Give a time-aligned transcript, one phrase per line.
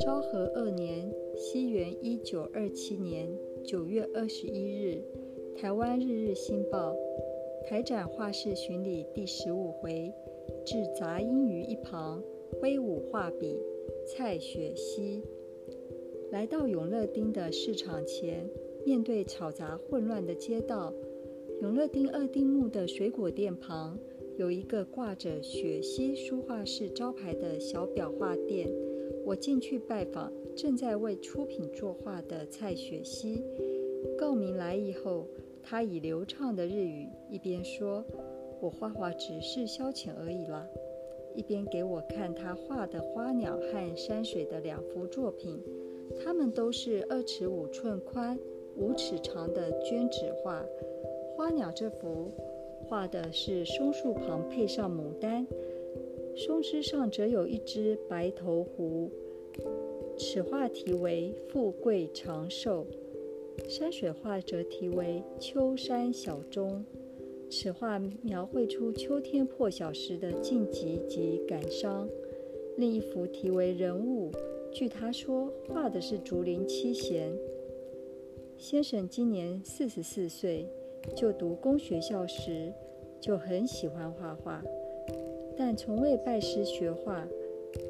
[0.00, 3.28] 昭和二年（西元一九二七年）
[3.64, 5.02] 九月二十一日，
[5.56, 6.96] 台湾日日新报
[7.66, 10.12] 台展画室巡礼第十五回，
[10.64, 12.22] 置杂音于一旁，
[12.60, 13.56] 挥舞画笔。
[14.06, 15.22] 蔡雪溪
[16.30, 18.48] 来到永乐町的市场前，
[18.86, 20.94] 面对嘈杂混乱的街道，
[21.60, 23.98] 永乐町二丁目的水果店旁
[24.38, 28.70] 有一个挂着“雪溪书画室”招牌的小裱画店。
[29.26, 33.42] 我进去拜访，正在为出品作画的蔡雪溪。
[34.16, 35.26] 告明来意后，
[35.60, 38.04] 他以流畅的日语一边说
[38.62, 40.64] ：“我画画只是消遣而已啦。”
[41.34, 45.60] 一边给我看他画的花鸟和山水的两幅作品，
[46.22, 48.38] 它们都是二尺五寸宽、
[48.76, 50.64] 五尺长的绢纸画。
[51.36, 52.30] 花鸟这幅
[52.88, 55.46] 画的是松树旁配上牡丹，
[56.34, 59.10] 松枝上则有一只白头狐。
[60.16, 62.86] 此画题为“富贵长寿”，
[63.68, 66.82] 山水画则题为“秋山小钟”。
[67.50, 72.08] 此画描绘出秋天破晓时的静寂及感伤。
[72.78, 74.30] 另一幅题为“人物”，
[74.72, 77.36] 据他说，画的是竹林七贤。
[78.56, 80.66] 先生今年四十四岁，
[81.14, 82.72] 就读公学校时
[83.20, 84.62] 就很喜欢画画，
[85.56, 87.26] 但从未拜师学画，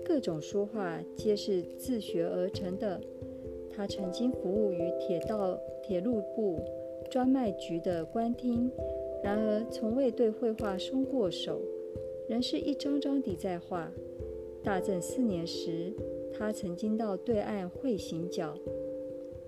[0.04, 3.00] 各种书画皆是自学而成的。
[3.70, 6.58] 他曾经服务于铁道铁路部
[7.10, 8.70] 专卖局的官厅。
[9.22, 11.60] 然而，从未对绘画松过手，
[12.28, 13.90] 仍是一张张地在画。
[14.62, 15.92] 大正四年时，
[16.32, 18.54] 他曾经到对岸会行脚。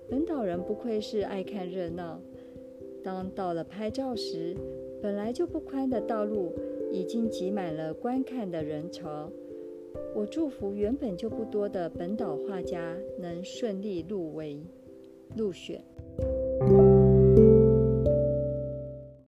[0.09, 2.21] 本岛人不愧是爱看热闹。
[3.03, 4.55] 当到了拍照时，
[5.01, 6.53] 本来就不宽的道路
[6.91, 9.29] 已经挤满了观看的人潮。
[10.15, 14.61] 我祝福原本就不多的本岛画家能顺利入围
[15.35, 15.83] 入选。